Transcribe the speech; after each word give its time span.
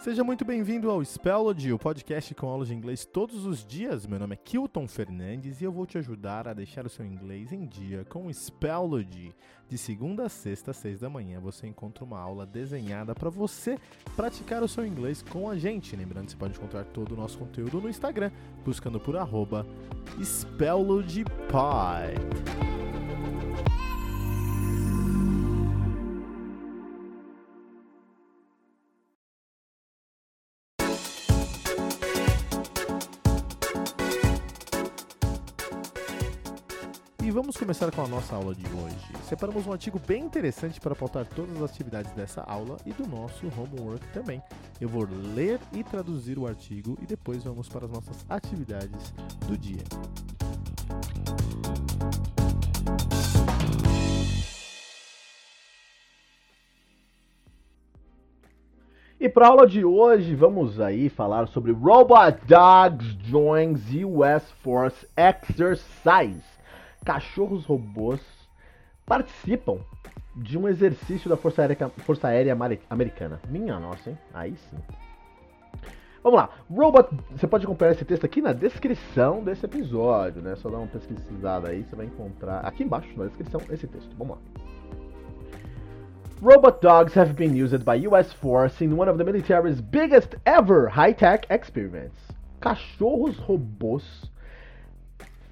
Seja 0.00 0.24
muito 0.24 0.46
bem-vindo 0.46 0.90
ao 0.90 1.04
Spellody, 1.04 1.74
o 1.74 1.78
podcast 1.78 2.34
com 2.34 2.48
aulas 2.48 2.68
de 2.68 2.74
inglês 2.74 3.04
todos 3.04 3.44
os 3.44 3.62
dias. 3.62 4.06
Meu 4.06 4.18
nome 4.18 4.32
é 4.32 4.36
Kilton 4.36 4.88
Fernandes 4.88 5.60
e 5.60 5.64
eu 5.64 5.70
vou 5.70 5.84
te 5.84 5.98
ajudar 5.98 6.48
a 6.48 6.54
deixar 6.54 6.86
o 6.86 6.88
seu 6.88 7.04
inglês 7.04 7.52
em 7.52 7.66
dia 7.66 8.02
com 8.06 8.26
o 8.26 8.32
Spellody. 8.32 9.34
De 9.68 9.76
segunda 9.76 10.24
a 10.24 10.28
sexta, 10.30 10.70
às 10.70 10.78
seis 10.78 11.00
da 11.00 11.10
manhã, 11.10 11.38
você 11.38 11.66
encontra 11.66 12.02
uma 12.02 12.18
aula 12.18 12.46
desenhada 12.46 13.14
para 13.14 13.28
você 13.28 13.78
praticar 14.16 14.62
o 14.62 14.68
seu 14.68 14.86
inglês 14.86 15.22
com 15.22 15.50
a 15.50 15.58
gente. 15.58 15.94
Lembrando 15.94 16.24
que 16.24 16.32
você 16.32 16.38
pode 16.38 16.56
encontrar 16.56 16.84
todo 16.86 17.12
o 17.12 17.16
nosso 17.16 17.36
conteúdo 17.36 17.78
no 17.78 17.88
Instagram, 17.90 18.30
buscando 18.64 18.98
por 18.98 19.18
arroba 19.18 19.66
SpellOdyPie. 20.18 21.28
Vamos 37.40 37.56
começar 37.56 37.90
com 37.90 38.02
a 38.02 38.06
nossa 38.06 38.36
aula 38.36 38.54
de 38.54 38.66
hoje. 38.66 39.24
Separamos 39.26 39.66
um 39.66 39.72
artigo 39.72 39.98
bem 40.06 40.22
interessante 40.24 40.78
para 40.78 40.94
pautar 40.94 41.24
todas 41.24 41.56
as 41.56 41.70
atividades 41.70 42.12
dessa 42.12 42.42
aula 42.42 42.76
e 42.84 42.92
do 42.92 43.06
nosso 43.06 43.46
homework 43.58 44.06
também. 44.08 44.42
Eu 44.78 44.90
vou 44.90 45.08
ler 45.34 45.58
e 45.72 45.82
traduzir 45.82 46.38
o 46.38 46.46
artigo 46.46 46.98
e 47.00 47.06
depois 47.06 47.42
vamos 47.42 47.66
para 47.66 47.86
as 47.86 47.90
nossas 47.90 48.26
atividades 48.28 49.14
do 49.48 49.56
dia. 49.56 49.82
E 59.18 59.30
para 59.30 59.46
a 59.46 59.48
aula 59.48 59.66
de 59.66 59.82
hoje, 59.82 60.34
vamos 60.34 60.78
aí 60.78 61.08
falar 61.08 61.48
sobre 61.48 61.72
Robot 61.72 62.38
Dogs 62.46 63.16
Joins 63.22 63.80
US 64.04 64.44
Force 64.62 65.06
Exercise 65.16 66.59
cachorros 67.04 67.64
robôs 67.64 68.20
participam 69.06 69.78
de 70.36 70.56
um 70.56 70.68
exercício 70.68 71.28
da 71.28 71.36
Força 71.36 71.62
Aérea, 71.62 71.88
Força 71.98 72.28
Aérea 72.28 72.56
Americana. 72.88 73.40
Minha 73.48 73.78
nossa, 73.78 74.10
hein? 74.10 74.18
Aí 74.32 74.56
sim. 74.56 74.76
Vamos 76.22 76.38
lá. 76.38 76.50
Robot. 76.70 77.08
Você 77.32 77.46
pode 77.46 77.64
acompanhar 77.64 77.92
esse 77.92 78.04
texto 78.04 78.24
aqui 78.24 78.42
na 78.42 78.52
descrição 78.52 79.42
desse 79.42 79.64
episódio, 79.64 80.42
né? 80.42 80.54
Só 80.56 80.68
dá 80.68 80.76
uma 80.76 80.86
pesquisada 80.86 81.68
aí, 81.68 81.82
você 81.82 81.96
vai 81.96 82.06
encontrar 82.06 82.60
aqui 82.60 82.84
embaixo 82.84 83.08
na 83.16 83.26
descrição 83.26 83.60
esse 83.70 83.86
texto. 83.86 84.14
Vamos 84.16 84.36
lá. 84.36 84.42
Robot 86.42 86.80
dogs 86.80 87.18
have 87.18 87.34
been 87.34 87.54
used 87.54 87.84
by 87.84 88.06
US 88.06 88.32
Force 88.32 88.82
in 88.82 88.92
one 88.92 89.10
of 89.10 89.18
the 89.18 89.24
military's 89.24 89.80
biggest 89.80 90.36
ever 90.46 90.88
high-tech 90.88 91.46
experiments. 91.50 92.16
Cachorros 92.60 93.38
robôs 93.38 94.29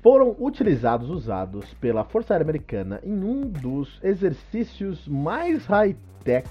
foram 0.08 0.34
utilizados, 0.38 1.10
usados 1.10 1.74
pela 1.74 2.02
Força 2.02 2.32
Aérea 2.32 2.42
Americana 2.42 2.98
em 3.04 3.12
um 3.12 3.42
dos 3.42 4.00
exercícios 4.02 5.06
mais 5.06 5.66
high-tech 5.66 6.48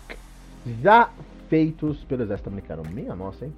já 0.83 1.09
feitos 1.50 2.03
pelo 2.03 2.22
exército 2.22 2.50
americano. 2.50 2.83
Minha 2.88 3.16
nossa, 3.16 3.45
hein? 3.45 3.53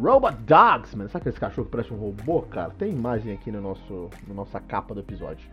Robot 0.00 0.36
Dogs, 0.46 0.96
mano. 0.96 1.10
Sabe 1.10 1.20
aquele 1.20 1.36
cachorro 1.36 1.66
que 1.66 1.72
parece 1.72 1.92
um 1.92 1.98
robô, 1.98 2.40
cara? 2.48 2.70
Tem 2.78 2.92
imagem 2.92 3.34
aqui 3.34 3.52
no 3.52 3.60
nosso, 3.60 4.08
na 4.26 4.32
nossa 4.32 4.58
capa 4.58 4.94
do 4.94 5.00
episódio. 5.00 5.46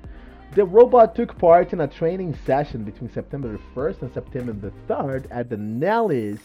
The 0.55 0.63
robot 0.63 1.13
took 1.13 1.35
part 1.35 1.75
in 1.75 1.81
a 1.81 1.89
training 1.89 2.33
session 2.45 2.83
between 2.83 3.09
September 3.09 3.59
1st 3.75 4.03
and 4.03 4.13
September 4.13 4.71
3rd 4.87 5.25
at 5.29 5.49
the 5.49 5.57
Nellis 5.57 6.39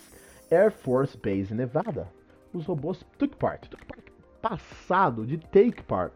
Air 0.51 0.73
Force 0.73 1.17
Base 1.17 1.55
in 1.55 1.59
Nevada. 1.59 2.09
Os 2.53 2.67
robôs 2.67 3.05
took 3.17 3.37
part. 3.37 3.71
Took 3.71 3.87
part 3.87 4.07
passado 4.47 5.27
de 5.27 5.39
take 5.39 5.83
part 5.83 6.13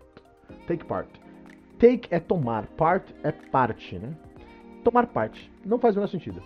Take 0.66 0.84
part. 0.84 1.08
Take 1.78 2.08
é 2.10 2.20
tomar, 2.20 2.66
part 2.66 3.14
é 3.22 3.32
parte, 3.32 3.98
né? 3.98 4.14
Tomar 4.84 5.06
parte. 5.06 5.50
Não 5.64 5.78
faz 5.78 5.94
o 5.94 5.98
menor 5.98 6.08
sentido. 6.08 6.42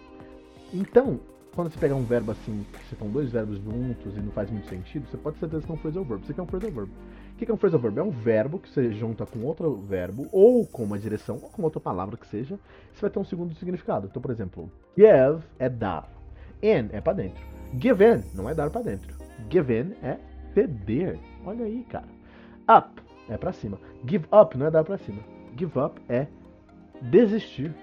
Então, 0.73 1.21
quando 1.55 1.73
você 1.73 1.79
pegar 1.79 1.95
um 1.95 2.05
verbo 2.05 2.33
assim, 2.33 2.65
que 2.73 2.79
você 2.79 2.95
estão 2.95 3.09
dois 3.09 3.31
verbos 3.31 3.59
juntos 3.59 4.17
e 4.17 4.21
não 4.21 4.33
faz 4.33 4.51
muito 4.51 4.69
sentido, 4.69 5.07
você 5.09 5.17
pode 5.17 5.37
ter 5.37 5.41
certeza 5.41 5.67
que 5.67 5.73
é 5.73 5.75
um 5.75 5.79
phrasal 5.79 6.05
verb. 6.05 6.23
Isso 6.23 6.33
aqui 6.33 6.41
é 6.41 6.43
um 6.43 6.47
phrasal 6.47 6.71
verb. 6.71 6.91
O 6.91 7.37
que 7.37 7.51
é 7.51 7.55
um 7.55 7.57
phrasal 7.57 7.81
verb? 7.81 7.99
É 7.99 8.03
um 8.03 8.11
verbo 8.11 8.59
que 8.59 8.69
você 8.69 8.93
junta 8.93 9.25
com 9.25 9.41
outro 9.41 9.75
verbo, 9.77 10.29
ou 10.33 10.67
com 10.67 10.85
uma 10.85 10.99
direção, 10.99 11.39
ou 11.43 11.49
com 11.49 11.63
outra 11.63 11.81
palavra 11.81 12.17
que 12.17 12.27
seja, 12.27 12.59
você 12.93 13.01
vai 13.01 13.11
ter 13.11 13.19
um 13.19 13.25
segundo 13.25 13.55
significado. 13.55 14.09
Então, 14.11 14.21
por 14.21 14.31
exemplo, 14.31 14.71
give 14.97 15.45
é 15.59 15.69
dar. 15.69 16.09
In 16.63 16.89
é 16.93 17.01
para 17.01 17.13
dentro. 17.13 17.45
Give 17.79 18.05
in 18.05 18.23
não 18.35 18.49
é 18.49 18.55
dar 18.55 18.71
para 18.71 18.83
dentro. 18.83 19.15
Give 19.51 19.81
in 19.81 19.95
é 20.03 20.19
ceder. 20.55 21.19
Olha 21.45 21.65
aí, 21.65 21.85
cara. 21.85 22.09
Up 22.69 23.04
é 23.29 23.37
para 23.37 23.53
cima. 23.53 23.79
Give 24.07 24.27
up 24.33 24.57
não 24.57 24.67
é 24.67 24.71
dar 24.71 24.85
para 24.85 24.99
cima. 24.99 25.21
Give 25.57 25.79
up 25.79 26.01
é 26.09 26.27
desistir. 27.01 27.75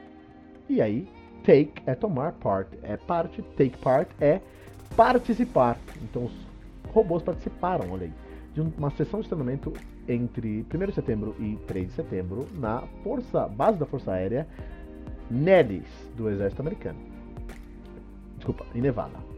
E 0.69 0.81
aí, 0.81 1.07
take 1.43 1.81
é 1.85 1.95
tomar 1.95 2.33
part, 2.33 2.77
é 2.83 2.97
parte, 2.97 3.41
take 3.57 3.77
part 3.79 4.09
é 4.19 4.41
participar. 4.95 5.77
Então 6.03 6.25
os 6.25 6.31
robôs 6.91 7.23
participaram, 7.23 7.91
olha 7.91 8.05
aí, 8.05 8.13
de 8.53 8.61
uma 8.61 8.89
sessão 8.91 9.21
de 9.21 9.27
treinamento 9.27 9.73
entre 10.07 10.65
1 10.73 10.85
de 10.85 10.93
setembro 10.93 11.35
e 11.39 11.57
3 11.67 11.87
de 11.87 11.93
setembro 11.93 12.47
na 12.53 12.83
força, 13.03 13.47
base 13.47 13.77
da 13.77 13.85
Força 13.85 14.11
Aérea 14.11 14.47
Nellis 15.29 15.87
do 16.17 16.29
Exército 16.29 16.61
Americano. 16.61 16.99
Desculpa, 18.37 18.65
em 18.75 18.81
Nevada. 18.81 19.31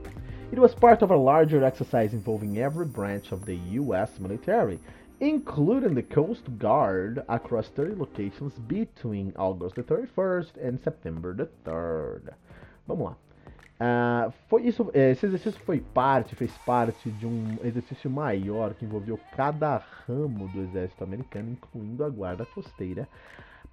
It 0.51 0.59
was 0.59 0.75
part 0.75 1.03
of 1.03 1.11
a 1.11 1.17
larger 1.17 1.63
exercise 1.63 2.15
involving 2.15 2.59
every 2.59 2.85
branch 2.85 3.33
of 3.33 3.43
the 3.45 3.57
US 3.79 4.19
military 4.19 4.79
including 5.23 5.95
the 5.95 6.03
Coast 6.03 6.43
Guard 6.59 7.23
across 7.29 7.69
30 7.69 7.95
locations 7.95 8.59
between 8.67 9.31
August 9.37 9.75
the 9.75 9.83
31st 9.83 10.57
and 10.61 10.77
September 10.83 11.33
the 11.33 11.47
3rd. 11.65 12.33
Vamos 12.85 13.05
lá. 13.05 13.15
Uh, 13.79 14.33
foi 14.49 14.63
isso, 14.63 14.91
esse 14.93 15.25
exercício 15.25 15.59
foi 15.61 15.79
parte, 15.79 16.35
fez 16.35 16.51
parte 16.65 17.09
de 17.09 17.25
um 17.25 17.57
exercício 17.63 18.09
maior 18.09 18.73
que 18.73 18.83
envolveu 18.83 19.17
cada 19.35 19.81
ramo 20.05 20.49
do 20.49 20.61
exército 20.61 21.05
americano, 21.05 21.51
incluindo 21.51 22.03
a 22.03 22.09
guarda 22.09 22.45
costeira, 22.45 23.07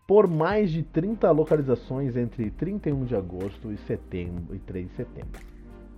por 0.07 0.29
mais 0.29 0.71
de 0.71 0.85
30 0.85 1.29
localizações 1.33 2.17
entre 2.17 2.51
31 2.53 3.05
de 3.05 3.17
agosto 3.17 3.73
e 3.73 3.77
setembro 3.77 4.55
e 4.55 4.59
3 4.61 4.89
de 4.89 4.95
setembro. 4.95 5.50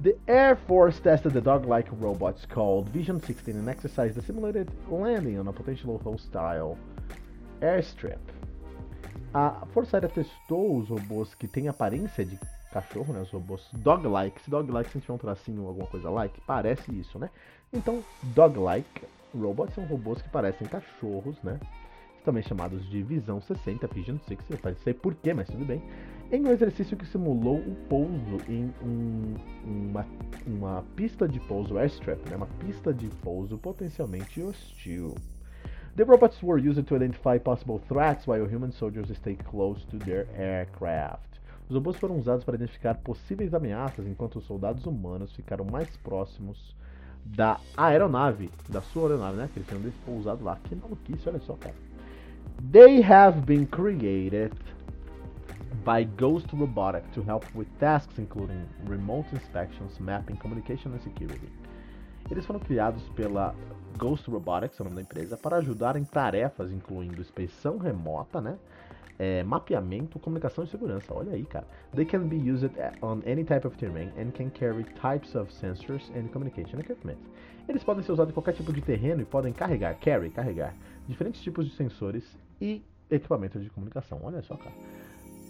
The 0.03 0.17
Air 0.27 0.57
Force 0.67 0.99
tested 0.99 1.33
the 1.33 1.41
dog-like 1.41 1.89
robots 2.01 2.45
called 2.45 2.89
Vision 2.89 3.21
16 3.21 3.55
and 3.55 3.69
exercised 3.69 4.19
a 4.19 4.23
simulated 4.23 4.69
landing 4.91 5.39
on 5.39 5.47
a 5.47 5.53
potential 5.53 5.97
hostile 5.99 6.77
airstrip. 7.61 8.19
A 9.33 9.65
Força 9.73 9.99
Aérea 9.99 10.09
testou 10.09 10.79
os 10.79 10.89
robôs 10.89 11.37
que 11.37 11.47
têm 11.47 11.69
aparência 11.69 12.25
de 12.25 12.37
cachorro, 12.73 13.13
né? 13.13 13.21
Os 13.21 13.31
robôs 13.31 13.69
dog-like. 13.75 14.43
Se 14.43 14.51
dog-like, 14.51 14.91
se 14.91 14.99
tiver 14.99 15.15
um 15.15 15.19
tracinho 15.19 15.63
ou 15.63 15.69
alguma 15.69 15.87
coisa 15.87 16.11
like, 16.11 16.41
parece 16.41 16.93
isso, 16.93 17.17
né? 17.17 17.31
Então, 17.73 18.03
dog-like 18.35 19.07
robots 19.33 19.73
são 19.77 19.85
robôs 19.85 20.21
que 20.21 20.29
parecem 20.31 20.67
cachorros, 20.67 21.41
né? 21.45 21.61
Também 22.25 22.43
chamados 22.43 22.89
de 22.89 23.03
Visão 23.03 23.41
60, 23.41 23.87
Vision 23.89 24.17
60, 24.29 24.71
não 24.71 24.77
sei 24.79 24.95
porquê, 24.95 25.35
mas 25.35 25.49
tudo 25.49 25.65
bem 25.65 25.83
em 26.33 26.47
um 26.47 26.51
exercício 26.51 26.97
que 26.97 27.05
simulou 27.05 27.59
o 27.59 27.77
pouso 27.91 28.41
em 28.49 28.73
um, 28.83 29.35
uma, 29.65 30.07
uma 30.47 30.85
pista 30.97 31.29
de 31.29 31.39
pouso 31.41 31.77
airstrip, 31.77 32.27
né, 32.31 32.37
uma 32.37 32.47
pista 32.59 32.93
de 32.93 33.07
pouso 33.09 33.59
potencialmente 33.59 34.43
hostil. 34.43 35.15
The 35.95 36.05
robots 36.05 36.43
were 36.43 36.59
used 36.59 36.83
to 36.87 36.97
identify 36.97 37.39
possible 37.39 37.79
threats 37.87 38.27
while 38.27 38.47
human 38.47 38.73
soldiers 38.73 39.11
stayed 39.11 39.45
close 39.45 39.87
to 39.89 39.99
their 39.99 40.27
aircraft. 40.35 41.21
Os 41.69 41.75
robôs 41.75 41.99
foram 41.99 42.17
usados 42.19 42.45
para 42.45 42.55
identificar 42.55 42.95
possíveis 42.95 43.53
ameaças 43.53 44.07
enquanto 44.07 44.37
os 44.37 44.47
soldados 44.47 44.87
humanos 44.87 45.35
ficaram 45.35 45.67
mais 45.67 45.95
próximos 45.99 46.75
da 47.25 47.61
aeronave, 47.77 48.51
da 48.71 48.81
sua 48.81 49.11
aeronave, 49.11 49.37
né? 49.37 49.51
Que 49.53 49.59
eles 49.59 49.69
tinham 49.69 49.93
pousado 50.05 50.43
lá. 50.43 50.59
Que 50.65 50.75
maluquice, 50.75 51.29
olha 51.29 51.41
só, 51.41 51.55
cara. 51.57 51.75
They 52.71 53.03
have 53.03 53.41
been 53.45 53.67
created 53.67 54.53
by 55.85 56.05
Ghost 56.05 56.47
Robotic 56.53 57.05
to 57.13 57.23
help 57.23 57.45
with 57.55 57.69
tasks 57.79 58.19
including 58.19 58.67
remote 58.87 59.27
inspections, 59.33 59.99
mapping, 59.99 60.37
communication 60.37 60.93
and 60.93 61.01
security. 61.03 61.49
Eles 62.31 62.47
foram 62.47 62.61
criados 62.61 63.03
pela 63.17 63.55
Ghost 63.99 64.29
Robotics, 64.31 64.79
é 64.79 64.83
o 64.83 64.85
nome 64.85 64.97
da 64.97 65.03
empresa, 65.03 65.37
para 65.37 65.57
ajudar 65.57 65.97
em 65.97 66.05
tarefas 66.05 66.71
incluindo 66.71 67.21
inspeção 67.21 67.79
remota, 67.79 68.41
né? 68.41 68.57
É, 69.19 69.43
mapeamento, 69.45 70.19
comunicação 70.19 70.65
e 70.65 70.67
segurança. 70.67 71.13
Olha 71.13 71.35
aí, 71.35 71.45
cara. 71.45 71.67
They 71.95 72.05
can 72.05 72.27
be 72.27 72.37
used 72.37 72.71
on 73.03 73.21
any 73.27 73.45
type 73.45 73.67
of 73.67 73.77
terrain 73.77 74.11
and 74.19 74.31
can 74.33 74.51
carry 74.51 74.85
types 75.01 75.35
of 75.35 75.53
sensors 75.53 76.11
and 76.17 76.29
communication 76.29 76.81
equipment. 76.81 77.19
Eles 77.69 77.85
podem 77.85 78.03
ser 78.03 78.13
usados 78.13 78.31
em 78.31 78.35
qualquer 78.35 78.55
tipo 78.55 78.73
de 78.73 78.81
terreno 78.81 79.21
e 79.21 79.25
podem 79.25 79.53
carregar, 79.53 79.95
carry, 80.01 80.31
carregar, 80.31 80.75
diferentes 81.13 81.41
tipos 81.43 81.67
de 81.67 81.75
sensores 81.77 82.25
e 82.61 82.83
equipamentos 83.11 83.63
de 83.63 83.71
comunicação. 83.71 84.21
Olha 84.23 84.43
só, 84.43 84.57
cara. 84.57 84.75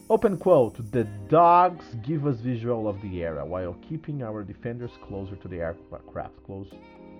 Open 0.09 0.37
quote 0.37 0.83
The 0.83 1.05
dogs 1.29 1.97
give 2.03 2.27
us 2.27 2.41
visual 2.41 2.87
of 2.87 3.01
the 3.01 3.23
area 3.23 3.45
while 3.45 3.75
keeping 3.89 4.23
our 4.23 4.45
defenders 4.45 4.91
closer 5.09 5.37
to 5.37 5.49
the 5.49 5.61
aircraft. 5.61 6.35
Close 6.45 6.69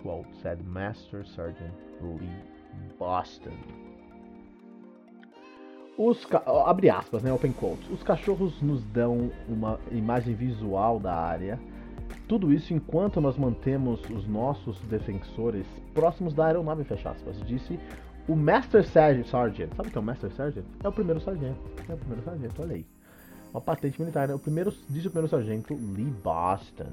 quote, 0.03 0.27
said 0.43 0.59
Master 0.67 1.25
Sergeant 1.25 1.73
Lee 2.03 2.29
Boston. 2.99 3.57
Os 5.97 6.27
abre 6.67 6.91
aspas, 6.91 7.23
né? 7.23 7.33
Open 7.33 7.53
quote. 7.53 7.91
Os 7.93 8.03
cachorros 8.03 8.61
nos 8.61 8.83
dão 8.87 9.31
uma 9.49 9.79
imagem 9.91 10.35
visual 10.35 10.99
da 10.99 11.15
área. 11.15 11.61
Tudo 12.29 12.53
isso 12.53 12.75
enquanto 12.75 13.21
nós 13.21 13.37
mantemos 13.37 14.01
os 14.11 14.27
nossos 14.27 14.79
defensores 14.83 15.67
próximos 15.95 16.35
da 16.35 16.47
aeronave, 16.47 16.85
fecha 16.85 17.11
aspas, 17.11 17.39
disse 17.47 17.79
o 18.29 18.37
Master 18.37 18.87
Sergeant. 18.87 19.27
Sabe 19.27 19.89
o 19.89 19.91
que 19.91 19.99
é 19.99 20.01
o 20.01 20.05
Master 20.05 20.31
Sergeant? 20.33 20.65
É 20.83 20.89
o 20.89 20.93
primeiro 20.93 21.21
sargento. 21.21 21.59
É 21.89 21.95
o 21.95 21.97
primeiro 21.97 22.25
sargento, 22.25 22.63
olha 22.63 22.75
aí. 22.75 22.87
Uma 23.53 23.61
patente 23.61 24.01
militar, 24.01 24.29
né? 24.29 24.35
O 24.35 24.39
primeiro, 24.39 24.73
disse 24.89 25.09
o 25.09 25.11
primeiro 25.11 25.29
sargento 25.29 25.75
Lee 25.75 26.13
Boston. 26.23 26.93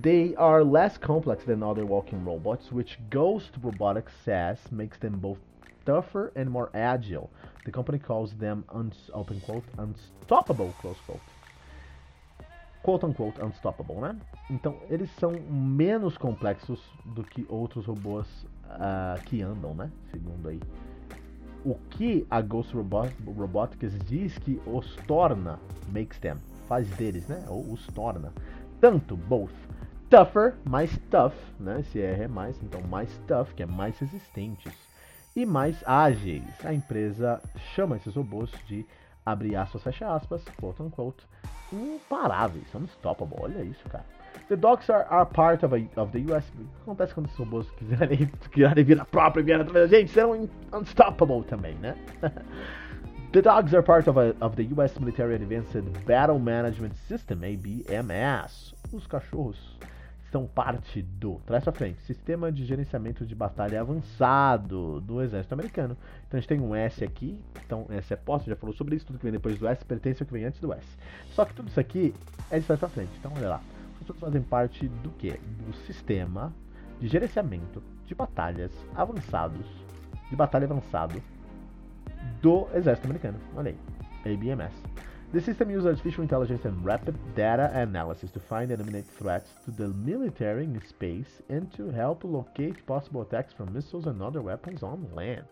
They 0.00 0.34
are 0.36 0.62
less 0.62 0.98
complex 0.98 1.44
than 1.44 1.62
other 1.62 1.84
walking 1.84 2.22
robots, 2.24 2.70
which 2.70 2.98
Ghost 3.10 3.58
Robotics 3.62 4.12
says 4.24 4.58
makes 4.70 4.98
them 4.98 5.18
both 5.18 5.38
tougher 5.84 6.32
and 6.36 6.50
more 6.50 6.70
agile. 6.74 7.30
The 7.64 7.72
company 7.72 7.98
calls 7.98 8.32
them 8.34 8.64
open 9.12 9.40
quote 9.40 9.64
unstoppable 9.78 10.74
close 10.80 10.98
quote. 11.06 11.20
Quote 12.82 13.04
unquote 13.04 13.40
unstoppable, 13.42 14.00
né? 14.00 14.16
Então 14.50 14.76
eles 14.90 15.10
são 15.18 15.32
menos 15.50 16.16
complexos 16.18 16.80
do 17.04 17.24
que 17.24 17.46
outros 17.48 17.86
robôs 17.86 18.26
uh, 18.70 19.20
que 19.24 19.42
andam, 19.42 19.74
né? 19.74 19.90
Segundo 20.10 20.48
aí. 20.48 20.60
O 21.64 21.74
que 21.90 22.26
a 22.30 22.40
Ghost 22.40 22.74
Robot 22.74 23.10
Robotics 23.26 23.98
diz 24.04 24.38
que 24.38 24.60
os 24.66 24.96
torna, 25.06 25.58
makes 25.92 26.18
them, 26.20 26.36
faz 26.68 26.88
deles, 26.90 27.26
né? 27.26 27.44
Ou 27.48 27.72
os 27.72 27.86
torna. 27.88 28.32
Tanto, 28.80 29.16
both, 29.16 29.52
tougher, 30.08 30.54
mais 30.64 30.96
tough, 31.10 31.34
né? 31.58 31.80
Esse 31.80 32.00
R 32.00 32.22
é 32.22 32.28
mais, 32.28 32.62
então 32.62 32.80
mais 32.82 33.10
tough, 33.26 33.48
que 33.54 33.62
é 33.62 33.66
mais 33.66 33.98
resistentes 33.98 34.72
e 35.34 35.44
mais 35.44 35.76
ágeis. 35.86 36.64
A 36.64 36.72
empresa 36.72 37.42
chama 37.74 37.96
esses 37.96 38.14
robôs 38.14 38.50
de, 38.66 38.86
abre 39.24 39.56
aspas, 39.56 39.82
fecha 39.82 40.14
aspas, 40.14 40.42
quote 40.58 40.82
unquote, 40.82 41.26
imparáveis, 41.72 42.72
unstoppable. 42.74 43.36
Olha 43.40 43.62
isso, 43.62 43.86
cara. 43.88 44.15
The 44.48 44.56
dogs 44.56 44.88
are, 44.88 45.06
are 45.10 45.26
part 45.26 45.64
of, 45.64 45.74
a, 45.74 46.00
of 46.00 46.12
the 46.12 46.20
US. 46.32 46.44
Acontece 46.82 47.12
quando 47.14 47.26
esses 47.26 47.38
robôs 47.38 47.68
quiserem, 47.72 48.30
quiserem 48.52 48.84
vir 48.84 49.00
a 49.00 49.04
própria 49.04 49.40
e 49.40 49.44
vierem 49.44 49.62
através 49.62 49.90
da 49.90 49.98
gente, 49.98 50.10
serão 50.12 50.48
unstoppable 50.72 51.42
também, 51.44 51.74
né? 51.76 51.96
The 53.32 53.42
dogs 53.42 53.74
are 53.74 53.82
part 53.82 54.08
of, 54.08 54.18
a, 54.18 54.34
of 54.40 54.56
the 54.56 54.62
US 54.72 54.96
Military 54.98 55.34
Advanced 55.34 55.82
Battle 56.06 56.38
Management 56.38 56.94
System, 57.08 57.38
ABMS. 57.38 58.74
Os 58.92 59.06
cachorros 59.06 59.76
são 60.30 60.46
parte 60.46 61.02
do, 61.02 61.40
traz 61.44 61.64
pra 61.64 61.72
frente, 61.72 62.00
Sistema 62.02 62.52
de 62.52 62.64
Gerenciamento 62.64 63.26
de 63.26 63.34
Batalha 63.34 63.80
Avançado 63.80 65.00
do 65.00 65.20
Exército 65.22 65.54
Americano. 65.54 65.96
Então 66.26 66.38
a 66.38 66.40
gente 66.40 66.48
tem 66.48 66.60
um 66.60 66.74
S 66.74 67.02
aqui, 67.04 67.38
então 67.64 67.86
S 67.90 68.12
é 68.12 68.16
posse, 68.16 68.48
já 68.48 68.56
falou 68.56 68.74
sobre 68.74 68.94
isso, 68.96 69.06
tudo 69.06 69.18
que 69.18 69.24
vem 69.24 69.32
depois 69.32 69.58
do 69.58 69.66
S 69.66 69.84
pertence 69.84 70.22
ao 70.22 70.26
que 70.26 70.32
vem 70.32 70.44
antes 70.44 70.60
do 70.60 70.72
S. 70.72 70.86
Só 71.32 71.44
que 71.44 71.52
tudo 71.52 71.68
isso 71.68 71.80
aqui 71.80 72.14
é 72.50 72.58
de 72.58 72.64
trás 72.64 72.78
pra 72.78 72.88
frente, 72.88 73.10
então 73.18 73.32
olha 73.36 73.48
lá. 73.48 73.60
Os 74.00 74.06
todos 74.06 74.20
fazem 74.20 74.42
parte 74.42 74.88
do 74.88 75.10
que? 75.10 75.32
Do 75.66 75.72
Sistema 75.86 76.52
de 77.00 77.08
Gerenciamento 77.08 77.82
de 78.06 78.14
Batalhas 78.14 78.72
Avançados, 78.94 79.66
de 80.30 80.36
Batalha 80.36 80.64
Avançado 80.64 81.22
do 82.40 82.66
Exército 82.74 83.06
Americano. 83.06 83.38
Olha 83.54 83.74
aí, 84.24 84.34
ABMS. 84.34 84.74
The 85.32 85.40
system 85.40 85.70
uses 85.70 85.86
artificial 85.86 86.22
intelligence 86.22 86.64
and 86.64 86.84
rapid 86.84 87.16
data 87.34 87.70
analysis 87.74 88.30
to 88.30 88.40
find 88.40 88.70
and 88.70 88.80
eliminate 88.80 89.06
threats 89.18 89.50
to 89.64 89.72
the 89.72 89.88
military 89.88 90.64
in 90.64 90.80
space 90.80 91.42
and 91.50 91.70
to 91.72 91.90
help 91.90 92.22
locate 92.22 92.86
possible 92.86 93.22
attacks 93.22 93.52
from 93.52 93.72
missiles 93.72 94.06
and 94.06 94.22
other 94.22 94.40
weapons 94.40 94.84
on 94.84 95.04
land. 95.14 95.44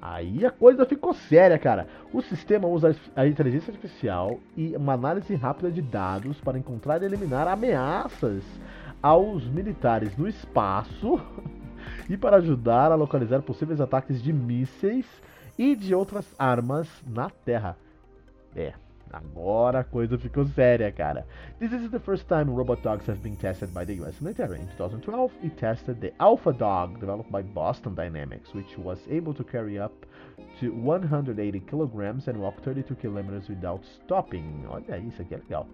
Aí 0.00 0.46
a 0.46 0.50
coisa 0.50 0.86
ficou 0.86 1.12
séria, 1.12 1.58
cara. 1.58 1.88
O 2.12 2.22
sistema 2.22 2.68
usa 2.68 2.94
a 3.14 3.26
inteligência 3.26 3.72
artificial 3.72 4.38
e 4.56 4.76
uma 4.76 4.92
análise 4.92 5.34
rápida 5.34 5.70
de 5.70 5.82
dados 5.82 6.40
para 6.40 6.58
encontrar 6.58 7.02
e 7.02 7.06
eliminar 7.06 7.48
ameaças 7.48 8.44
aos 9.02 9.46
militares 9.48 10.16
no 10.16 10.28
espaço 10.28 11.20
e 12.08 12.16
para 12.16 12.36
ajudar 12.36 12.92
a 12.92 12.94
localizar 12.94 13.42
possíveis 13.42 13.80
ataques 13.80 14.22
de 14.22 14.32
mísseis 14.32 15.06
e 15.58 15.74
de 15.74 15.94
outras 15.94 16.34
armas 16.38 16.88
na 17.06 17.30
Terra. 17.30 17.76
É, 18.54 18.74
Agora 19.12 19.80
a 19.80 19.84
coisa 19.84 20.18
ficou 20.18 20.44
séria, 20.46 20.90
cara. 20.92 21.26
This 21.58 21.72
is 21.72 21.90
the 21.90 21.98
first 21.98 22.26
time 22.28 22.50
robot 22.50 22.82
dogs 22.82 23.08
have 23.08 23.20
been 23.22 23.36
tested 23.36 23.72
by 23.72 23.84
the 23.84 23.94
US 24.02 24.20
military. 24.20 24.60
In 24.60 24.66
2012, 24.76 25.32
it 25.42 25.56
tested 25.56 26.00
the 26.00 26.12
Alpha 26.18 26.52
Dog 26.52 26.98
developed 26.98 27.30
by 27.30 27.42
Boston 27.42 27.94
Dynamics, 27.94 28.52
which 28.54 28.76
was 28.78 28.98
able 29.08 29.32
to 29.34 29.44
carry 29.44 29.78
up 29.78 30.06
to 30.60 30.70
180 30.72 31.60
kilograms 31.60 32.28
and 32.28 32.38
walk 32.38 32.62
32 32.62 32.94
kilometers 32.96 33.48
without 33.48 33.82
stopping. 33.84 34.64
Olha 34.68 34.98
isso, 34.98 35.22
aqui 35.22 35.34
é 35.34 35.38
legal. 35.38 35.66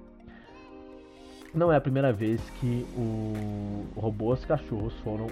Não 1.54 1.70
é 1.70 1.76
a 1.76 1.80
primeira 1.80 2.12
vez 2.12 2.40
que 2.60 2.86
o 2.96 3.86
robôs 4.00 4.42
cachorros 4.44 4.94
foram 5.00 5.26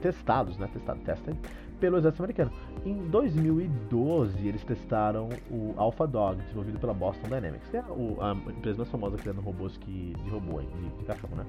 testados, 0.00 0.56
né? 0.56 0.68
Testado, 0.72 1.00
tested 1.00 1.36
pelo 1.80 1.98
exército 1.98 2.22
americano. 2.22 2.52
Em 2.84 2.94
2012, 3.08 4.46
eles 4.46 4.62
testaram 4.64 5.28
o 5.50 5.74
Alpha 5.76 6.06
Dog, 6.06 6.40
desenvolvido 6.42 6.78
pela 6.78 6.94
Boston 6.94 7.28
Dynamics, 7.28 7.68
que 7.68 7.76
é 7.76 7.80
a 7.80 8.50
empresa 8.50 8.78
mais 8.78 8.90
famosa 8.90 9.16
criando 9.16 9.40
robôs 9.40 9.76
que, 9.76 10.14
de 10.14 10.30
robô, 10.30 10.60
de, 10.60 10.88
de 10.98 11.04
cachorro, 11.04 11.36
né? 11.36 11.46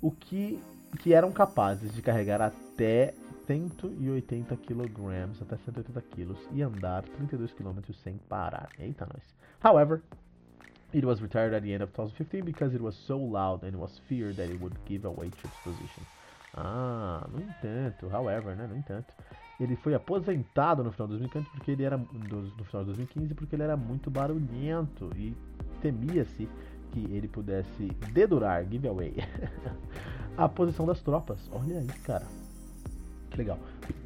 O 0.00 0.10
que, 0.10 0.58
que 1.00 1.14
eram 1.14 1.30
capazes 1.30 1.94
de 1.94 2.02
carregar 2.02 2.40
até 2.40 3.14
180 3.46 4.56
kg, 4.56 5.30
até 5.40 5.56
180 5.56 6.00
kg, 6.00 6.36
e 6.52 6.62
andar 6.62 7.02
32 7.02 7.52
km 7.52 7.80
sem 8.02 8.16
parar. 8.28 8.68
Eita, 8.78 9.06
nós. 9.12 9.22
However, 9.62 10.02
it 10.92 11.04
was 11.04 11.20
retired 11.20 11.54
at 11.54 11.62
the 11.62 11.72
end 11.72 11.82
of 11.82 11.92
2015 11.92 12.44
because 12.44 12.74
it 12.74 12.82
was 12.82 12.94
so 12.94 13.16
loud 13.16 13.64
and 13.64 13.76
was 13.76 13.98
feared 14.08 14.36
that 14.36 14.50
it 14.50 14.60
would 14.60 14.76
give 14.86 15.06
away 15.06 15.28
its 15.28 15.56
position. 15.62 16.04
Ah, 16.54 17.26
no 17.32 17.40
entanto, 17.40 18.08
however, 18.08 18.54
né? 18.54 18.66
No 18.66 18.76
entanto, 18.76 19.12
ele 19.62 19.76
foi 19.76 19.94
aposentado 19.94 20.82
no 20.82 20.90
final 20.90 21.06
de 21.06 21.18
2015 21.18 21.50
porque 21.56 21.70
ele 21.70 21.84
era 21.84 21.96
no 21.96 22.64
final 22.64 22.82
de 22.82 22.86
2015 22.86 23.34
porque 23.34 23.54
ele 23.54 23.62
era 23.62 23.76
muito 23.76 24.10
barulhento 24.10 25.10
e 25.16 25.36
temia-se 25.80 26.48
que 26.90 27.00
ele 27.10 27.28
pudesse 27.28 27.86
dedurar 28.12 28.64
giveaway 28.68 29.14
a 30.36 30.48
posição 30.48 30.84
das 30.84 31.00
tropas. 31.00 31.38
Olha 31.52 31.78
aí, 31.78 31.86
cara. 32.04 32.26
Que 33.30 33.38
legal. 33.38 33.58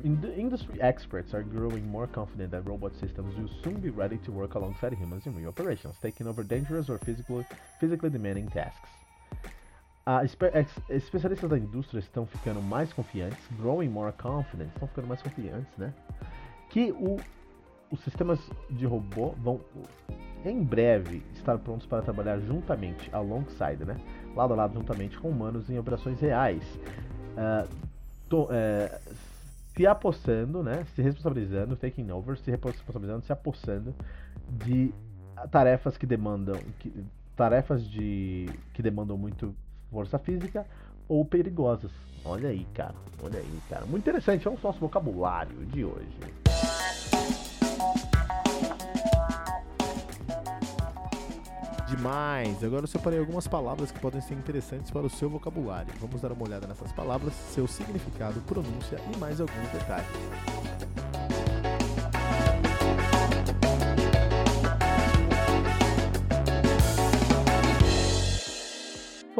Industry 0.04 0.80
experts 0.80 1.34
are 1.34 1.42
growing 1.42 1.82
more 1.82 2.06
confident 2.06 2.50
that 2.50 2.68
robot 2.68 2.94
systems 2.94 3.34
will 3.36 3.50
soon 3.64 3.74
be 3.80 3.90
ready 3.90 4.18
to 4.18 4.30
work 4.30 4.54
alongside 4.54 4.94
humans 4.94 5.26
in 5.26 5.34
real 5.34 5.48
operations, 5.48 5.96
taking 6.00 6.28
over 6.28 6.44
dangerous 6.44 6.88
or 6.88 6.98
physically, 6.98 7.44
physically 7.80 8.10
demanding 8.10 8.48
tasks. 8.48 8.88
A 10.08 10.24
especialistas 10.24 11.50
da 11.50 11.58
indústria 11.58 11.98
estão 11.98 12.24
ficando 12.26 12.62
mais 12.62 12.92
confiantes, 12.92 13.44
growing 13.58 13.88
more 13.88 14.12
confident, 14.12 14.68
estão 14.68 14.86
ficando 14.86 15.08
mais 15.08 15.20
confiantes, 15.20 15.76
né? 15.76 15.92
Que 16.70 16.92
o, 16.92 17.16
os 17.90 17.98
sistemas 18.04 18.38
de 18.70 18.86
robô 18.86 19.30
vão 19.42 19.60
em 20.44 20.62
breve 20.62 21.24
estar 21.34 21.58
prontos 21.58 21.88
para 21.88 22.02
trabalhar 22.02 22.38
juntamente, 22.38 23.10
alongside, 23.12 23.84
né? 23.84 23.96
Lado 24.36 24.52
a 24.52 24.56
lado, 24.56 24.74
juntamente 24.74 25.18
com 25.18 25.28
humanos 25.28 25.68
em 25.68 25.76
operações 25.76 26.20
reais. 26.20 26.62
Uh, 27.32 27.68
to, 28.28 28.44
uh, 28.44 29.14
se 29.74 29.88
apossando, 29.88 30.62
né? 30.62 30.84
Se 30.94 31.02
responsabilizando, 31.02 31.74
taking 31.74 32.12
over, 32.12 32.38
se 32.38 32.48
responsabilizando, 32.48 33.24
se 33.24 33.32
apossando 33.32 33.92
de 34.48 34.94
tarefas 35.50 35.98
que 35.98 36.06
demandam, 36.06 36.60
que, 36.78 37.04
tarefas 37.34 37.84
de 37.84 38.48
que 38.72 38.80
demandam 38.80 39.18
muito 39.18 39.52
força 39.96 40.18
física 40.18 40.66
ou 41.08 41.24
perigosas. 41.24 41.90
Olha 42.22 42.50
aí, 42.50 42.66
cara. 42.74 42.94
Olha 43.22 43.38
aí, 43.38 43.60
cara. 43.66 43.86
Muito 43.86 44.02
interessante. 44.02 44.44
Vamos 44.44 44.62
ao 44.62 44.70
nosso 44.70 44.80
vocabulário 44.80 45.56
de 45.66 45.86
hoje. 45.86 46.06
Demais! 51.88 52.62
Agora 52.62 52.82
eu 52.82 52.88
separei 52.88 53.18
algumas 53.18 53.48
palavras 53.48 53.90
que 53.90 53.98
podem 53.98 54.20
ser 54.20 54.34
interessantes 54.34 54.90
para 54.90 55.06
o 55.06 55.08
seu 55.08 55.30
vocabulário. 55.30 55.94
Vamos 55.98 56.20
dar 56.20 56.30
uma 56.32 56.44
olhada 56.44 56.66
nessas 56.66 56.92
palavras, 56.92 57.32
seu 57.32 57.66
significado, 57.66 58.38
pronúncia 58.42 58.98
e 59.14 59.16
mais 59.16 59.40
alguns 59.40 59.70
detalhes. 59.70 60.85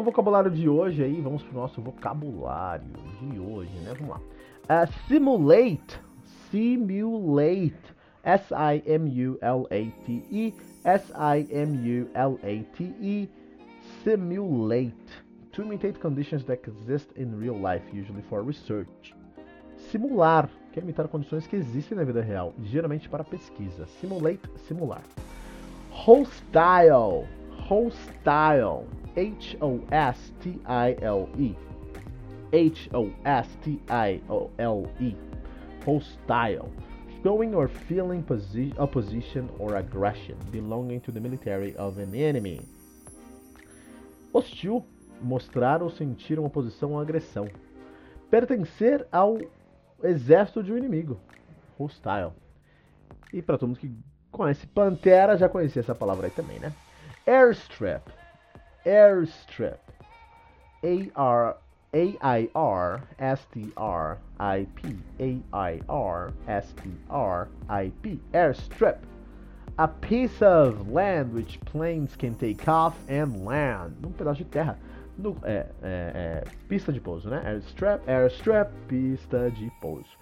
Vocabulário 0.07 0.49
de 0.49 0.69
hoje 0.69 1.03
aí, 1.03 1.19
vamos 1.19 1.43
pro 1.43 1.53
nosso 1.53 1.81
vocabulário 1.81 2.87
de 3.21 3.37
hoje, 3.39 3.77
né? 3.79 3.93
Vamos 3.99 4.15
lá. 4.15 4.21
Uh, 4.63 4.87
simulate, 5.07 5.99
simulate, 6.49 7.75
S-I-M-U-L-A-T-E, 8.23 9.33
S-I-M-U-L-A-T-E, 10.85 12.09
simulate, 14.03 15.23
to 15.51 15.61
imitate 15.61 15.99
conditions 15.99 16.45
that 16.45 16.61
exist 16.65 17.11
in 17.17 17.37
real 17.37 17.59
life, 17.59 17.83
usually 17.93 18.21
for 18.29 18.41
research. 18.43 19.13
Simular, 19.91 20.49
que 20.71 20.79
é 20.79 20.83
imitar 20.83 21.07
condições 21.09 21.45
que 21.47 21.57
existem 21.57 21.97
na 21.97 22.05
vida 22.05 22.21
real, 22.21 22.53
geralmente 22.63 23.09
para 23.09 23.25
pesquisa. 23.25 23.85
Simulate, 23.99 24.49
simular. 24.67 25.03
Hostile, 25.91 27.27
hostile, 27.69 28.87
H-O-S-T-I-L-E. 29.17 29.57
H-O-S-T-I-O-L-E. 32.53 33.15
Hostile. 35.83 36.71
Showing 37.23 37.55
or 37.55 37.67
feeling 37.67 38.21
posi 38.23 38.77
opposition 38.77 39.49
or 39.57 39.75
aggression, 39.77 40.37
belonging 40.51 41.01
to 41.01 41.11
the 41.11 41.19
military 41.19 41.75
of 41.77 41.97
an 41.97 42.13
enemy. 42.13 42.61
Hostil. 44.31 44.85
Mostrar 45.19 45.81
ou 45.81 45.89
sentir 45.89 46.37
uma 46.37 46.47
oposição 46.47 46.91
ou 46.91 46.99
agressão. 46.99 47.49
Pertencer 48.29 49.07
ao 49.11 49.39
exército 50.03 50.61
de 50.61 50.71
um 50.71 50.77
inimigo. 50.77 51.19
Hostile. 51.79 52.33
E 53.33 53.41
para 53.41 53.57
todo 53.57 53.69
mundo 53.69 53.79
que 53.79 53.91
conhece 54.31 54.67
Pantera, 54.67 55.35
já 55.35 55.49
conhecia 55.49 55.79
essa 55.79 55.95
palavra 55.95 56.27
aí 56.27 56.31
também, 56.31 56.59
né? 56.59 56.71
Airstrip. 57.25 58.03
Airstrip. 58.87 59.79
A-R 60.81 61.57
A-I-R-S-T-R-I-P. 61.93 62.57
A-I-R-S-T-R-I-P. 65.19 65.79
Airstrip. 68.33 68.97
A 69.79 69.87
piece 69.87 70.41
of 70.41 70.89
land 70.89 71.33
which 71.33 71.59
planes 71.65 72.15
can 72.15 72.33
take 72.35 72.67
off 72.67 72.95
and 73.09 73.45
land. 73.45 73.93
Um 74.03 74.11
pedaço 74.11 74.37
de 74.43 74.45
terra. 74.45 74.77
No, 75.17 75.37
é, 75.43 75.67
é, 75.81 76.11
é, 76.13 76.43
pista 76.67 76.93
de 76.93 76.99
pouso, 76.99 77.29
né? 77.29 77.41
Airstrip, 77.45 78.07
airstrip, 78.07 78.71
pista 78.87 79.51
de 79.51 79.69
pouso. 79.81 80.17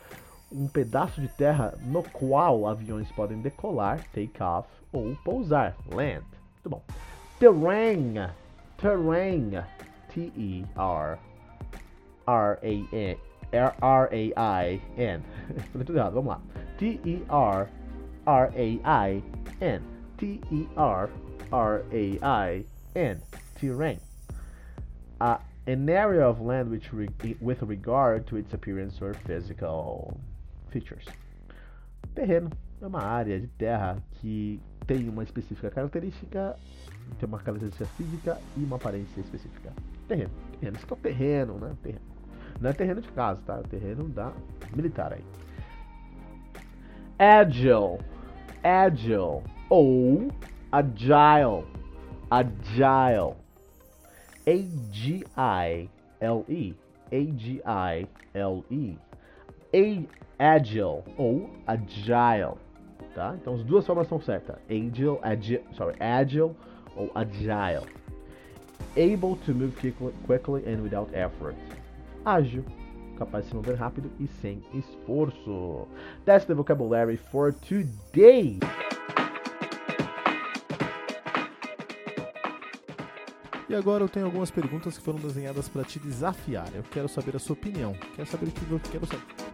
Um 0.52 0.68
pedaço 0.68 1.22
de 1.22 1.28
terra 1.28 1.74
no 1.84 2.04
qual 2.04 2.68
aviões 2.68 3.12
podem 3.12 3.42
decolar, 3.42 4.00
take 4.14 4.42
off 4.42 4.70
ou 4.94 5.16
pousar, 5.24 5.76
land. 5.94 6.26
Muito 6.56 6.70
bom. 6.70 6.82
Terrain, 7.40 8.30
terrain, 8.78 9.64
T-E-R 10.10 11.20
R-A-N, 12.28 13.18
R-A-I-N. 13.54 15.24
Falei 15.72 15.86
tudo 15.86 15.98
errado, 15.98 16.14
vamos 16.14 16.30
lá. 16.30 16.42
T-E-R-R-A-I-N. 16.78 17.72
T-E-R-R-A-I-N. 20.18 21.12
Terrain. 23.56 24.00
Uh, 25.22 25.38
an 25.68 25.90
area 25.90 26.28
of 26.28 26.42
land 26.42 26.70
which 26.70 26.92
re 26.94 27.08
with 27.40 27.62
regard 27.64 28.28
to 28.28 28.36
its 28.38 28.54
appearance 28.54 29.02
or 29.02 29.14
physical 29.26 30.20
features. 30.70 31.06
Terreno 32.16 32.52
é 32.82 32.88
uma 32.88 33.02
área 33.02 33.40
de 33.40 33.48
terra 33.48 33.98
que 34.20 34.60
tem 34.86 35.10
uma 35.10 35.24
específica 35.24 35.72
característica, 35.72 36.56
tem 37.20 37.28
uma 37.28 37.40
característica 37.40 37.86
física 37.86 38.40
e 38.58 38.64
uma 38.64 38.76
aparência 38.76 39.20
específica. 39.20 39.72
Terreno. 40.08 40.32
Terreno. 40.60 40.78
Isso 40.78 40.86
que 40.88 40.94
é 40.94 40.96
o 40.96 41.00
terreno, 41.00 41.58
né? 41.60 41.76
Terreno. 41.82 42.06
Não 42.60 42.70
é 42.70 42.74
terreno 42.74 43.02
de 43.02 43.08
casa, 43.10 43.42
tá? 43.46 43.60
É 43.60 43.64
terreno 43.64 44.08
da 44.10 44.32
militar 44.76 45.14
aí. 45.14 45.24
Agile. 47.18 48.00
Agile. 48.64 49.42
Ou 49.70 50.32
agile. 50.72 51.66
Agile. 52.30 53.36
A-G-I-L-E. 54.48 55.26
A-G-I-L-E. 57.12 58.98
Agile 60.38 61.02
ou 61.18 61.50
agile, 61.66 62.56
tá? 63.14 63.36
Então 63.40 63.56
as 63.56 63.64
duas 63.64 63.86
formas 63.86 64.08
são 64.08 64.20
certas. 64.20 64.58
Agile, 64.70 65.18
agile, 65.22 65.64
sorry, 65.74 65.96
agile 66.02 66.52
ou 66.96 67.12
agile. 67.16 67.86
Able 68.98 69.36
to 69.46 69.54
move 69.54 69.74
quickly 70.26 70.64
and 70.66 70.82
without 70.82 71.10
effort. 71.14 71.56
Ágil, 72.26 72.64
capaz 73.18 73.44
de 73.44 73.50
se 73.50 73.56
mover 73.56 73.76
rápido 73.76 74.10
e 74.20 74.28
sem 74.28 74.64
esforço. 74.74 75.88
That's 76.26 76.46
the 76.46 76.54
vocabulary 76.54 77.18
for 77.18 77.54
today. 77.54 78.60
E 83.68 83.74
agora 83.74 84.04
eu 84.04 84.10
tenho 84.10 84.28
algumas 84.28 84.52
perguntas 84.52 84.98
que 84.98 85.04
foram 85.04 85.20
desenhadas 85.20 85.68
para 85.68 85.84
te 85.84 86.00
desafiar. 86.00 86.70
Eu 86.74 86.84
quero 86.84 87.10
saber 87.10 87.36
a 87.36 87.40
sua 87.40 87.54
opinião. 87.54 87.94
Quero 88.16 88.28
saber 88.30 88.48
o 88.48 88.52
que 88.52 88.72
eu 88.72 88.80
quero 88.80 89.06
saber. 89.08 89.45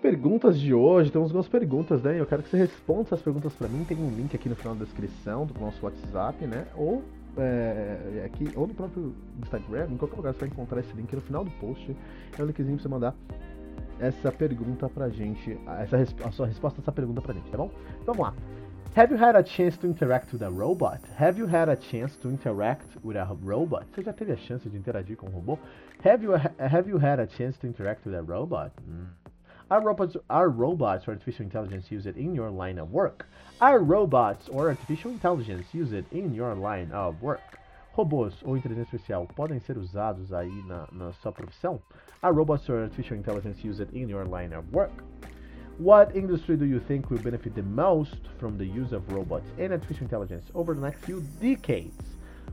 Perguntas 0.00 0.58
de 0.58 0.74
hoje, 0.74 1.10
temos 1.10 1.28
algumas 1.28 1.48
perguntas, 1.48 2.02
né? 2.02 2.18
Eu 2.18 2.26
quero 2.26 2.42
que 2.42 2.48
você 2.48 2.56
responda 2.56 3.02
essas 3.02 3.20
perguntas 3.20 3.52
para 3.52 3.68
mim. 3.68 3.84
Tem 3.84 3.96
um 3.96 4.10
link 4.10 4.34
aqui 4.34 4.48
no 4.48 4.56
final 4.56 4.74
da 4.74 4.84
descrição 4.84 5.46
do 5.46 5.58
nosso 5.60 5.84
WhatsApp, 5.84 6.44
né? 6.46 6.66
Ou 6.74 7.02
é, 7.36 8.24
aqui, 8.24 8.50
ou 8.56 8.66
no 8.66 8.74
próprio 8.74 9.14
Instagram, 9.42 9.88
em 9.90 9.96
qualquer 9.96 10.16
lugar 10.16 10.32
você 10.32 10.40
vai 10.40 10.48
encontrar 10.48 10.80
esse 10.80 10.92
link 10.94 11.14
no 11.14 11.20
final 11.20 11.44
do 11.44 11.50
post. 11.52 11.96
É 12.38 12.42
o 12.42 12.46
linkzinho 12.46 12.76
para 12.76 12.82
você 12.82 12.88
mandar 12.88 13.14
essa 14.00 14.32
pergunta 14.32 14.88
pra 14.88 15.08
gente, 15.10 15.58
essa, 15.80 16.26
a 16.26 16.32
sua 16.32 16.46
resposta 16.46 16.80
a 16.80 16.82
essa 16.82 16.92
pergunta 16.92 17.20
pra 17.20 17.34
gente, 17.34 17.50
tá 17.50 17.58
bom? 17.58 17.70
Então 18.02 18.14
vamos 18.14 18.32
lá. 18.32 18.34
Have 18.96 19.14
you 19.14 19.22
had 19.22 19.36
a 19.36 19.44
chance 19.44 19.78
to 19.78 19.86
interact 19.86 20.34
with 20.34 20.42
a 20.42 20.48
robot? 20.48 21.00
Have 21.16 21.38
you 21.38 21.46
had 21.46 21.68
a 21.68 21.76
chance 21.76 22.18
to 22.18 22.28
interact 22.28 22.98
with 23.04 23.16
a 23.16 23.24
robot? 23.24 23.86
Você 23.94 24.02
já 24.02 24.12
teve 24.12 24.32
a 24.32 24.36
chance 24.36 24.68
de 24.68 24.76
interagir 24.76 25.16
com 25.16 25.28
um 25.28 25.30
robô? 25.30 25.56
Have 26.04 26.24
you, 26.24 26.32
have 26.34 26.90
you 26.90 26.98
had 26.98 27.20
a 27.20 27.28
chance 27.28 27.56
to 27.60 27.68
interact 27.68 28.08
with 28.08 28.16
a 28.16 28.22
robot? 28.22 28.72
Mm. 28.88 29.29
Are 29.70 29.80
robots, 29.80 30.16
are 30.28 30.48
robots 30.48 31.06
or 31.06 31.12
artificial 31.12 31.44
intelligence 31.44 31.92
used 31.92 32.08
in 32.08 32.34
your 32.34 32.50
line 32.50 32.76
of 32.76 32.90
work? 32.90 33.28
Are 33.60 33.78
robots 33.78 34.48
or 34.48 34.68
artificial 34.68 35.12
intelligence 35.12 35.64
used 35.72 36.12
in 36.12 36.34
your 36.34 36.56
line 36.56 36.90
of 36.90 37.22
work? 37.22 37.56
Robôs 37.96 38.34
ou 38.42 38.56
inteligência 38.56 38.80
artificial 38.80 39.28
podem 39.28 39.60
ser 39.60 39.78
usados 39.78 40.32
aí 40.32 40.50
na, 40.66 40.88
na 40.90 41.12
sua 41.12 41.30
profissão? 41.30 41.80
Are 42.20 42.34
robots 42.34 42.68
or 42.68 42.82
artificial 42.82 43.16
intelligence 43.16 43.64
used 43.64 43.94
in 43.94 44.08
your 44.08 44.24
line 44.24 44.52
of 44.52 44.64
work? 44.72 45.04
What 45.78 46.16
industry 46.16 46.56
do 46.56 46.64
you 46.64 46.80
think 46.80 47.08
will 47.08 47.22
benefit 47.22 47.54
the 47.54 47.62
most 47.62 48.18
from 48.40 48.58
the 48.58 48.66
use 48.66 48.92
of 48.92 49.08
robots 49.08 49.46
and 49.56 49.72
artificial 49.72 50.02
intelligence 50.02 50.50
over 50.52 50.74
the 50.74 50.80
next 50.80 51.04
few 51.04 51.20
decades? 51.40 51.94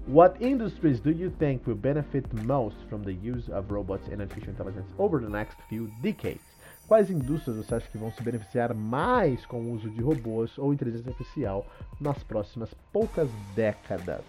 What 0.05 0.39
industries 0.39 0.99
do 0.99 1.09
you 1.09 1.31
think 1.39 1.65
will 1.65 1.81
benefit 1.81 2.31
most 2.45 2.77
from 2.87 3.03
the 3.03 3.13
use 3.13 3.49
of 3.49 3.71
robots 3.71 4.07
and 4.11 4.21
artificial 4.21 4.51
intelligence 4.51 4.87
over 4.99 5.19
the 5.19 5.29
next 5.29 5.57
few 5.67 5.91
decades? 6.03 6.56
Quais 6.87 7.09
indústrias 7.09 7.57
você 7.57 7.75
acha 7.75 7.89
que 7.89 7.97
vão 7.97 8.09
se 8.13 8.23
beneficiar 8.23 8.73
mais 8.73 9.45
com 9.45 9.59
o 9.59 9.73
uso 9.73 9.89
de 9.89 10.01
robôs 10.01 10.57
ou 10.57 10.73
inteligência 10.73 11.09
artificial 11.09 11.65
nas 11.99 12.23
próximas 12.23 12.73
poucas 12.93 13.29
décadas? 13.53 14.23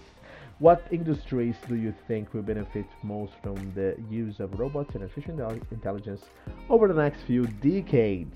What 0.61 0.83
industries 0.93 1.57
do 1.69 1.77
you 1.77 1.95
think 2.09 2.35
will 2.35 2.43
benefit 2.43 2.89
most 3.05 3.33
from 3.43 3.55
the 3.77 3.95
use 4.11 4.43
of 4.43 4.53
robots 4.59 4.97
and 4.97 5.03
artificial 5.03 5.37
intelligence 5.71 6.25
over 6.69 6.93
the 6.93 7.01
next 7.01 7.23
few 7.27 7.47
decades? 7.63 8.35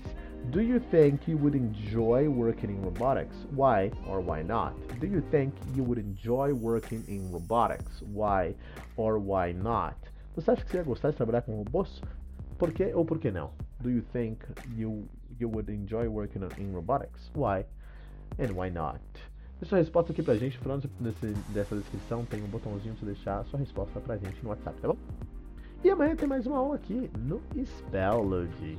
Do 0.51 0.61
you 0.61 0.79
think 0.89 1.29
you 1.29 1.37
would 1.37 1.57
enjoy 1.57 2.29
working 2.29 2.69
in 2.69 2.81
robotics? 2.81 3.35
Why 3.53 3.91
or 4.07 4.21
why 4.21 4.41
not? 4.41 4.73
Do 5.01 5.07
you 5.07 5.21
think 5.31 5.53
you 5.75 5.83
would 5.83 5.99
enjoy 5.99 6.53
working 6.53 7.03
in 7.09 7.29
robotics? 7.29 8.01
Why 8.13 8.55
or 8.95 9.19
why 9.19 9.51
not? 9.51 9.97
Você 10.37 10.49
acha 10.49 10.63
que 10.63 10.71
você 10.71 10.77
ia 10.77 10.83
gostar 10.83 11.09
de 11.11 11.17
trabalhar 11.17 11.41
com 11.41 11.57
robôs? 11.57 12.01
Por 12.57 12.71
que 12.71 12.93
ou 12.93 13.03
por 13.03 13.19
que 13.19 13.29
não? 13.29 13.51
Do 13.83 13.89
you 13.89 14.01
think 14.13 14.39
you 14.77 15.05
you 15.37 15.49
would 15.49 15.69
enjoy 15.69 16.07
working 16.07 16.41
in 16.57 16.73
robotics? 16.73 17.29
Why 17.35 17.65
and 18.39 18.55
why 18.55 18.69
not? 18.69 19.01
Deixa 19.59 19.75
a 19.75 19.79
resposta 19.79 20.13
aqui 20.13 20.23
pra 20.23 20.35
gente, 20.35 20.57
final 20.57 20.77
desse, 20.77 21.33
dessa 21.53 21.75
descrição 21.75 22.25
tem 22.25 22.41
um 22.41 22.47
botãozinho 22.47 22.95
pra 22.95 23.05
você 23.05 23.13
deixar 23.13 23.39
a 23.39 23.43
sua 23.43 23.59
resposta 23.59 23.99
pra 23.99 24.15
gente 24.17 24.41
no 24.41 24.49
WhatsApp, 24.49 24.79
tá 24.79 24.87
bom? 24.87 24.97
E 25.83 25.89
amanhã 25.89 26.15
tem 26.15 26.27
mais 26.27 26.47
uma 26.47 26.57
aula 26.57 26.75
aqui 26.75 27.11
no 27.17 27.41
Spelllogy. 27.65 28.77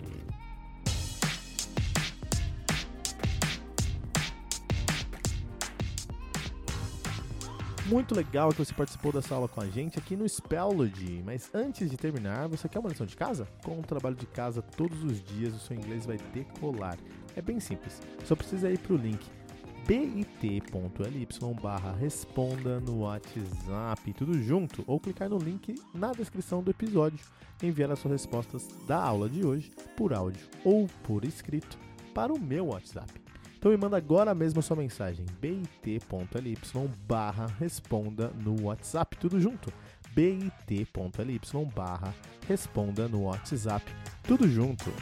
Muito 7.87 8.15
legal 8.15 8.51
que 8.51 8.65
você 8.65 8.73
participou 8.73 9.13
dessa 9.13 9.35
aula 9.35 9.47
com 9.47 9.61
a 9.61 9.67
gente 9.67 9.99
aqui 9.99 10.17
no 10.17 10.27
Spelllogy. 10.27 11.23
Mas 11.23 11.51
antes 11.53 11.91
de 11.91 11.97
terminar, 11.99 12.49
você 12.49 12.67
quer 12.67 12.79
uma 12.79 12.89
lição 12.89 13.07
de 13.07 13.15
casa? 13.15 13.47
Com 13.63 13.79
um 13.79 13.83
trabalho 13.83 14.17
de 14.17 14.27
casa 14.27 14.63
todos 14.63 15.05
os 15.05 15.23
dias, 15.23 15.55
o 15.55 15.59
seu 15.59 15.77
inglês 15.77 16.07
vai 16.07 16.17
decolar. 16.33 16.97
É 17.37 17.43
bem 17.43 17.61
simples, 17.61 18.01
só 18.25 18.35
precisa 18.35 18.71
ir 18.71 18.79
para 18.79 18.95
o 18.95 18.97
link 18.97 19.21
bit.ly 19.87 21.29
barra 21.61 21.93
responda 21.93 22.81
no 22.81 23.01
WhatsApp, 23.01 24.13
tudo 24.15 24.43
junto, 24.43 24.83
ou 24.87 24.99
clicar 24.99 25.29
no 25.29 25.37
link 25.37 25.75
na 25.93 26.13
descrição 26.13 26.63
do 26.63 26.71
episódio 26.71 27.19
enviar 27.63 27.91
as 27.91 27.99
suas 27.99 28.13
respostas 28.13 28.67
da 28.87 28.97
aula 28.97 29.29
de 29.29 29.47
hoje 29.47 29.71
por 29.97 30.13
áudio 30.13 30.47
ou 30.65 30.89
por 31.03 31.25
escrito 31.25 31.79
para 32.15 32.33
o 32.33 32.41
meu 32.41 32.69
WhatsApp. 32.69 33.24
Então 33.65 33.73
me 33.73 33.79
manda 33.79 33.97
agora 33.97 34.35
mesmo 34.35 34.61
a 34.61 34.63
sua 34.63 34.77
mensagem. 34.77 35.25
Bit.ly 35.41 36.59
barra 37.09 37.47
responda 37.59 38.31
no 38.45 38.67
WhatsApp, 38.67 39.17
tudo 39.17 39.41
junto. 39.41 39.73
Bit.ly 40.15 40.91
barra 41.75 42.15
responda 42.47 43.09
no 43.09 43.23
WhatsApp, 43.23 43.91
tudo 44.23 44.47
junto. 44.47 44.93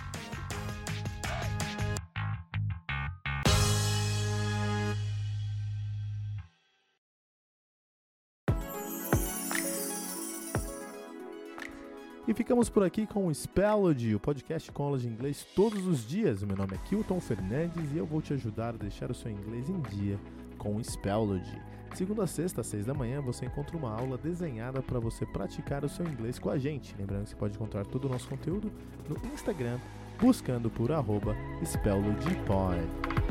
E 12.26 12.32
ficamos 12.32 12.70
por 12.70 12.84
aqui 12.84 13.04
com 13.04 13.26
o 13.26 13.34
Spellody, 13.34 14.14
o 14.14 14.20
podcast 14.20 14.70
com 14.70 14.84
aulas 14.84 15.02
de 15.02 15.08
inglês 15.08 15.44
todos 15.56 15.84
os 15.84 16.06
dias. 16.06 16.44
Meu 16.44 16.56
nome 16.56 16.74
é 16.74 16.78
Kilton 16.88 17.20
Fernandes 17.20 17.90
e 17.92 17.98
eu 17.98 18.06
vou 18.06 18.22
te 18.22 18.32
ajudar 18.32 18.68
a 18.68 18.78
deixar 18.78 19.10
o 19.10 19.14
seu 19.14 19.28
inglês 19.28 19.68
em 19.68 19.80
dia 19.80 20.16
com 20.56 20.76
o 20.76 20.84
Spellody. 20.84 21.60
Segunda 21.94 22.22
a 22.22 22.26
sexta, 22.28 22.60
às 22.60 22.68
seis 22.68 22.86
da 22.86 22.94
manhã, 22.94 23.20
você 23.20 23.44
encontra 23.46 23.76
uma 23.76 23.90
aula 23.90 24.16
desenhada 24.16 24.80
para 24.80 25.00
você 25.00 25.26
praticar 25.26 25.84
o 25.84 25.88
seu 25.88 26.06
inglês 26.06 26.38
com 26.38 26.48
a 26.48 26.56
gente. 26.56 26.94
Lembrando 26.96 27.24
que 27.24 27.30
você 27.30 27.36
pode 27.36 27.56
encontrar 27.56 27.84
todo 27.84 28.04
o 28.04 28.08
nosso 28.08 28.28
conteúdo 28.28 28.70
no 29.08 29.16
Instagram, 29.34 29.80
buscando 30.20 30.70
por 30.70 30.92
arroba 30.92 31.36
SpellOdyPod. 31.60 33.21